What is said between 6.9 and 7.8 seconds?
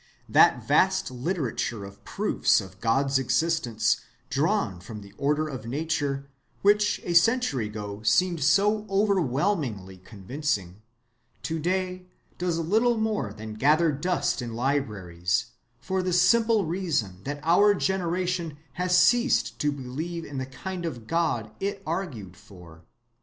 a century